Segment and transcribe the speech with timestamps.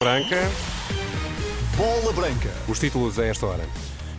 [0.00, 0.36] Branca.
[1.76, 2.48] Bola Branca.
[2.68, 3.64] Os títulos a esta hora.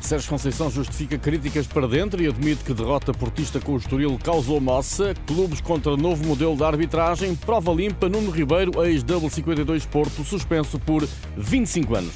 [0.01, 4.59] Sérgio Conceição justifica críticas para dentro e admite que derrota portista com o Estoril causou
[4.59, 5.13] moça.
[5.25, 7.33] Clubes contra novo modelo de arbitragem.
[7.33, 8.09] Prova limpa.
[8.09, 11.07] Nuno Ribeiro, ex-W52 Porto, suspenso por
[11.37, 12.15] 25 anos.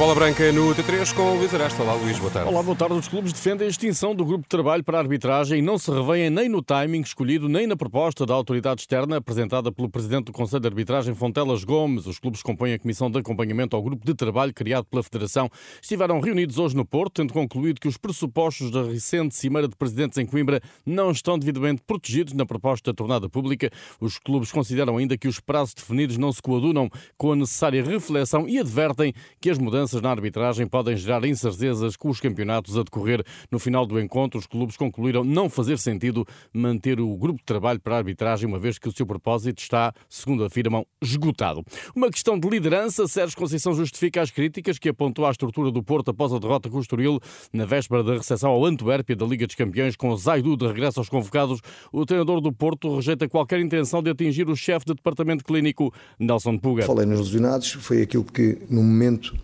[0.00, 1.82] Bola branca no T3 com o Luís Arasta.
[1.82, 2.48] Olá, Luís, boa tarde.
[2.48, 2.94] Olá, boa tarde.
[2.94, 5.90] Os clubes defendem a extinção do grupo de trabalho para a arbitragem e não se
[5.90, 10.32] revêem nem no timing escolhido, nem na proposta da autoridade externa apresentada pelo presidente do
[10.32, 12.06] Conselho de Arbitragem, Fontelas Gomes.
[12.06, 15.50] Os clubes compõem a comissão de acompanhamento ao grupo de trabalho criado pela Federação.
[15.82, 20.16] Estiveram reunidos hoje no Porto, tendo concluído que os pressupostos da recente Cimeira de Presidentes
[20.16, 23.70] em Coimbra não estão devidamente protegidos na proposta tornada pública.
[24.00, 28.48] Os clubes consideram ainda que os prazos definidos não se coadunam com a necessária reflexão
[28.48, 32.82] e advertem que as mudanças mudanças na arbitragem podem gerar incertezas com os campeonatos a
[32.82, 33.24] decorrer.
[33.50, 37.80] No final do encontro, os clubes concluíram não fazer sentido manter o grupo de trabalho
[37.80, 41.64] para a arbitragem, uma vez que o seu propósito está, segundo afirmam, esgotado.
[41.94, 46.10] Uma questão de liderança, Sérgio Conceição justifica as críticas que apontou à estrutura do Porto
[46.10, 47.18] após a derrota com o Estoril
[47.52, 51.08] na véspera da recepção ao Antuérpia da Liga dos Campeões, com Zaidu de regresso aos
[51.08, 51.60] convocados.
[51.92, 56.58] O treinador do Porto rejeita qualquer intenção de atingir o chefe de departamento clínico, Nelson
[56.58, 56.84] Puga.
[56.84, 59.34] Falei nos lesionados, foi aquilo que no momento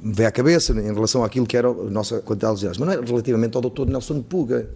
[0.00, 2.88] me veio à cabeça em relação àquilo que era a nossa quantidade de lesionados, mas
[2.88, 3.86] não é relativamente ao Dr.
[3.86, 4.68] Nelson Puga.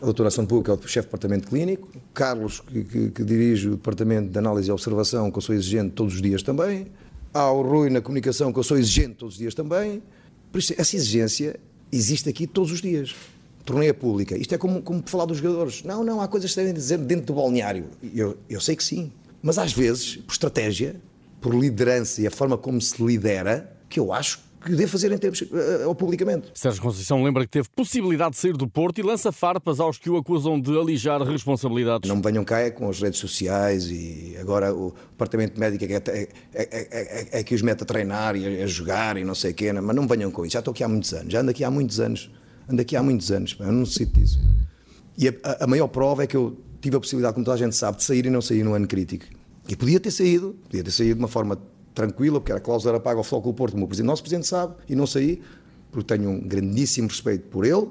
[0.00, 0.22] O Dr.
[0.22, 3.72] Nelson Puga, que é o chefe do departamento clínico, Carlos, que, que, que, dirige o
[3.72, 6.86] departamento de análise e observação, que eu sou exigente todos os dias também,
[7.34, 10.02] há o Rui na comunicação, que eu sou exigente todos os dias também.
[10.50, 11.60] Por isso, essa exigência
[11.92, 13.14] existe aqui todos os dias.
[13.64, 14.36] Torneia pública.
[14.38, 15.82] Isto é como, como falar dos jogadores.
[15.84, 17.84] Não, não, há coisas que devem dizer dentro do balneário.
[18.14, 19.12] Eu, eu sei que sim.
[19.42, 20.96] Mas às vezes, por estratégia,
[21.40, 25.18] por liderança e a forma como se lidera, que eu acho que deve fazer em
[25.18, 26.50] termos uh, publicamente.
[26.54, 30.10] Sérgio Conceição lembra que teve possibilidade de sair do Porto e lança farpas aos que
[30.10, 32.08] o acusam de alijar responsabilidades.
[32.08, 35.96] Não me venham cá é com as redes sociais e agora o departamento médico é,
[35.96, 39.54] é, é, é que os mete a treinar e a, jogar e não sei o
[39.54, 40.52] quê, mas não me venham com isso.
[40.52, 42.30] Já estou aqui há muitos anos, já ando aqui há muitos anos,
[42.68, 44.38] ando aqui há muitos anos, eu não necessito disso.
[45.16, 47.76] E a, a maior prova é que eu tive a possibilidade, como toda a gente
[47.76, 49.24] sabe, de sair e não sair no ano crítico.
[49.68, 51.58] E podia ter saído, podia ter saído de uma forma
[51.94, 54.74] tranquila, porque a cláusula era paga ao Futebol Porto, como o presidente, nosso presidente sabe,
[54.88, 55.40] e não saí,
[55.90, 57.88] porque tenho um grandíssimo respeito por ele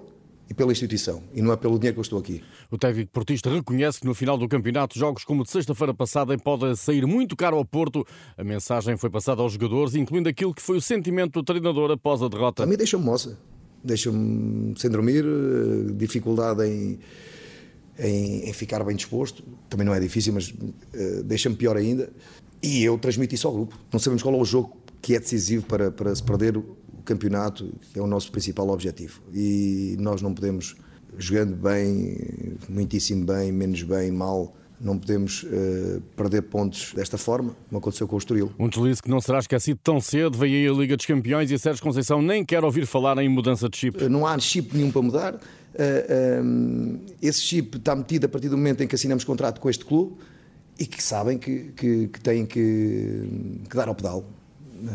[0.49, 2.41] e pela instituição, e não é pelo dinheiro que eu estou aqui.
[2.71, 6.75] O técnico portista reconhece que no final do campeonato, jogos como de sexta-feira passada podem
[6.75, 8.05] sair muito caro ao Porto.
[8.35, 12.23] A mensagem foi passada aos jogadores, incluindo aquilo que foi o sentimento do treinador após
[12.23, 12.63] a derrota.
[12.63, 13.37] A mim deixa-me moça,
[13.83, 16.99] deixa-me sem dormir, eh, dificuldade em,
[17.99, 19.43] em, em, ficar bem disposto.
[19.69, 22.11] Também não é difícil, mas uh, deixa-me pior ainda.
[22.62, 23.78] E eu transmito isso ao grupo.
[23.92, 27.72] Não sabemos qual é o jogo que é decisivo para, para se perder o campeonato,
[27.94, 29.22] que é o nosso principal objetivo.
[29.34, 30.75] E nós não podemos,
[31.18, 32.18] jogando bem,
[32.68, 38.16] muitíssimo bem, menos bem, mal, não podemos uh, perder pontos desta forma, como aconteceu com
[38.16, 38.52] o Estoril.
[38.58, 40.38] Um deslize que não será esquecido tão cedo.
[40.38, 43.28] Veio aí a Liga dos Campeões e a Sérgio Conceição nem quer ouvir falar em
[43.28, 44.08] mudança de chip.
[44.08, 45.36] Não há chip nenhum para mudar.
[45.36, 45.40] Uh,
[45.78, 49.59] eh, um, eh, esse chip está metido a partir do momento em que assinamos contrato
[49.59, 50.16] com este clube
[50.79, 54.23] e que sabem que, que, que têm que, que, dar ao pedal.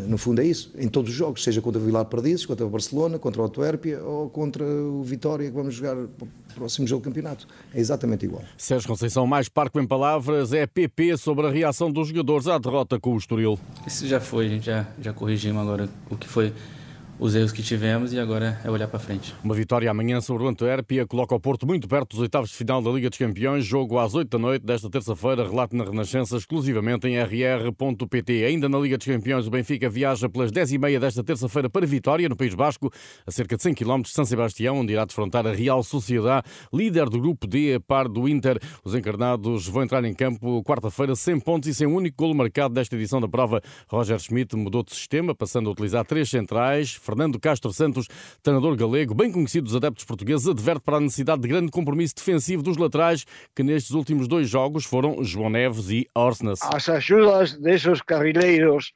[0.08, 2.70] No fundo é isso, em todos os jogos, seja contra o Vilar Perdizes, contra o
[2.70, 7.02] Barcelona, contra o Antuérpia ou contra o Vitória, que vamos jogar para o próximo jogo
[7.02, 7.46] do campeonato.
[7.74, 8.42] É exatamente igual.
[8.56, 12.98] Sérgio Conceição, mais parco em palavras, é PP sobre a reação dos jogadores à derrota
[12.98, 13.58] com o Estoril.
[13.86, 16.50] Isso já foi, já, já corrigimos agora o que foi
[17.18, 19.34] os erros que tivemos e agora é olhar para frente.
[19.42, 22.82] Uma vitória amanhã sobre o Antuérpia coloca o Porto muito perto dos oitavos de final
[22.82, 27.06] da Liga dos Campeões, jogo às 8 da noite desta terça-feira, relato na Renascença exclusivamente
[27.06, 28.44] em rr.pt.
[28.44, 32.36] Ainda na Liga dos Campeões, o Benfica viaja pelas 10h30 desta terça-feira para Vitória, no
[32.36, 32.90] País Basco,
[33.26, 37.08] a cerca de 100 km de São Sebastião, onde irá defrontar a Real Sociedade, líder
[37.08, 38.58] do grupo D, a par do Inter.
[38.84, 42.74] Os encarnados vão entrar em campo quarta-feira sem pontos e sem um único golo marcado
[42.74, 43.60] desta edição da prova.
[43.88, 48.08] Roger Schmidt mudou de sistema, passando a utilizar três centrais, Fernando Castro Santos,
[48.42, 52.62] treinador galego, bem conhecido dos adeptos portugueses, adverte para a necessidade de grande compromisso defensivo
[52.62, 56.60] dos laterais, que nestes últimos dois jogos foram João Neves e Orsnes.
[56.62, 58.92] As ajudas desses carrileiros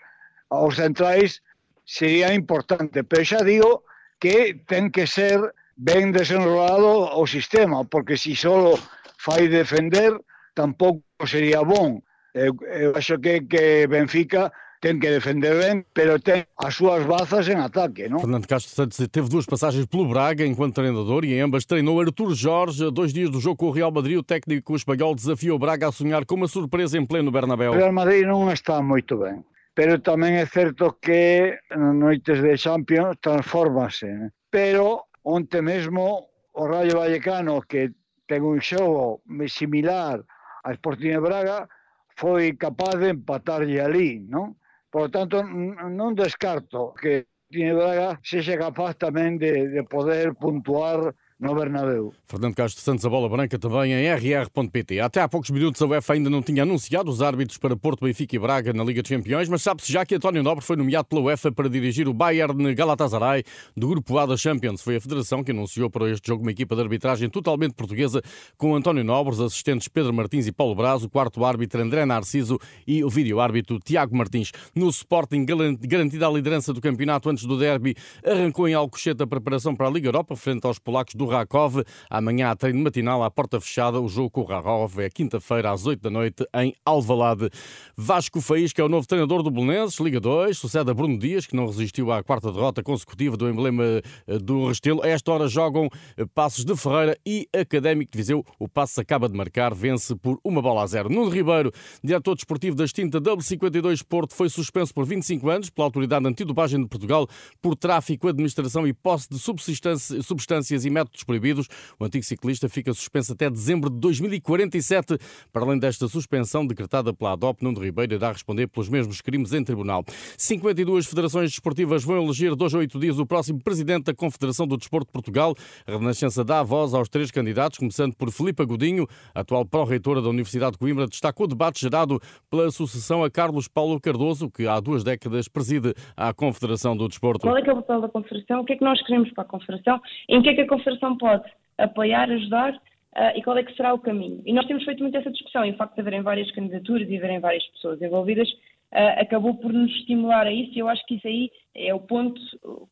[0.49, 1.43] aos centrais
[1.85, 3.85] seria importante, pero xa digo
[4.19, 8.79] que ten que ser ben desenrolado o sistema, porque se solo
[9.19, 10.19] fai defender,
[10.55, 12.03] tampouco sería bon.
[12.35, 17.49] Eu, eu acho que, que Benfica tem que defender bem, pero tem as suas bazas
[17.49, 18.21] em ataque, não?
[18.21, 22.35] Fernando Castro Santos teve duas passagens pelo Braga enquanto treinador e em ambas treinou Artur
[22.35, 22.91] Jorge.
[22.91, 25.93] Dois dias do jogo com o Real Madrid, o técnico espanhol desafiou o Braga a
[25.93, 27.73] sonhar com uma surpresa em pleno Bernabéu.
[27.73, 29.45] O Real Madrid não está muito bem,
[29.75, 34.07] pero também é certo que nas noites de Champions transforma-se.
[34.51, 37.91] Pero ontem mesmo o Rayo Vallecano, que
[38.27, 40.21] tem um jogo similar
[40.65, 41.69] a Sporting de Braga,
[42.17, 44.55] foi capaz de empatar-lhe ali, não?
[44.91, 52.13] Portanto, não descarto que Tine Braga seja capaz também de, de poder pontuar no Bernabéu.
[52.27, 55.01] Fernando Castro Santos, a bola branca também em rr.pt.
[55.01, 58.35] Até há poucos minutos a UEFA ainda não tinha anunciado os árbitros para Porto, Benfica
[58.35, 61.23] e Braga na Liga dos Campeões, mas sabe-se já que António Nobre foi nomeado pela
[61.23, 63.45] UEFA para dirigir o Bayern Galatasaray
[63.77, 64.83] do grupo A da Champions.
[64.83, 68.21] Foi a federação que anunciou para este jogo uma equipa de arbitragem totalmente portuguesa
[68.57, 72.59] com António Nobre, os assistentes Pedro Martins e Paulo Braz, o quarto árbitro André Narciso
[72.85, 74.51] e o vídeo-árbitro Tiago Martins.
[74.75, 75.47] No Sporting,
[75.83, 77.95] garantida a liderança do campeonato antes do derby,
[78.25, 81.83] arrancou em Alcochete a preparação para a Liga Europa frente aos polacos do Rakov.
[82.11, 84.01] Amanhã há treino matinal à porta fechada.
[84.01, 87.51] O jogo com o Rakov é quinta-feira às 8 da noite em Alvalade.
[87.97, 90.57] Vasco Faísca é o novo treinador do Belenenses, Liga 2.
[90.57, 93.85] Sucede a Bruno Dias, que não resistiu à quarta derrota consecutiva do emblema
[94.27, 95.03] eh, do Restelo.
[95.03, 98.45] A esta hora jogam eh, Passos de Ferreira e Académico de Viseu.
[98.59, 101.09] O Passos acaba de marcar, vence por uma bola a zero.
[101.09, 101.73] Nuno Ribeiro,
[102.03, 106.89] diretor desportivo da extinta W52 Porto, foi suspenso por 25 anos pela Autoridade Antidopagem de
[106.89, 107.27] Portugal
[107.61, 111.67] por tráfico, administração e posse de substâncias e métodos proibidos.
[111.99, 115.19] O antigo ciclista fica suspenso até dezembro de 2047.
[115.53, 119.63] Para além desta suspensão decretada pela ADOP, Nuno Ribeiro irá responder pelos mesmos crimes em
[119.63, 120.05] tribunal.
[120.37, 124.77] 52 federações desportivas vão eleger dois a oito dias o próximo presidente da Confederação do
[124.77, 125.55] Desporto de Portugal.
[125.87, 130.29] A Renascença dá a voz aos três candidatos, começando por Filipe Godinho, atual pró-reitora da
[130.29, 134.81] Universidade de Coimbra, destacou o debate gerado pela sucessão a Carlos Paulo Cardoso, que há
[134.81, 137.41] duas décadas preside a Confederação do Desporto.
[137.41, 138.61] Qual é, é o papel da Confederação?
[138.61, 140.01] O que é que nós queremos para a Confederação?
[140.29, 141.45] Em que é que a Confederação pode
[141.77, 144.43] apoiar, ajudar uh, e qual é que será o caminho.
[144.45, 147.17] E nós temos feito muito essa discussão e o facto de haverem várias candidaturas e
[147.17, 148.49] haverem várias pessoas envolvidas
[148.93, 152.01] uh, acabou por nos estimular a isso e eu acho que isso aí é o
[152.01, 152.41] ponto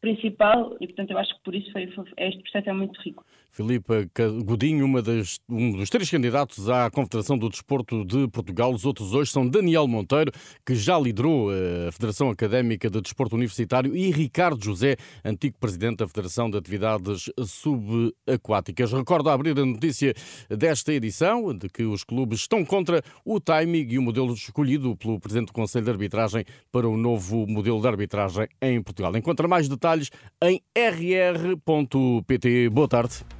[0.00, 3.24] principal e, portanto, eu acho que por isso foi, foi, este processo é muito rico.
[3.56, 4.10] Filipe
[4.44, 8.70] Godinho, uma das, um dos três candidatos à Confederação do Desporto de Portugal.
[8.70, 10.30] Os outros hoje são Daniel Monteiro,
[10.64, 15.98] que já liderou eh, a Federação Académica de Desporto Universitário, e Ricardo José, antigo presidente
[15.98, 18.92] da Federação de Atividades Subaquáticas.
[18.92, 20.12] Recordo abrir a notícia
[20.50, 25.18] desta edição de que os clubes estão contra o timing e o modelo escolhido pelo
[25.18, 28.46] Presidente do Conselho de Arbitragem para o novo modelo de arbitragem
[28.76, 29.17] em Portugal.
[29.17, 30.11] Encontra mais detalhes
[30.43, 32.69] em rr.pt.
[32.70, 33.35] Boa tarde.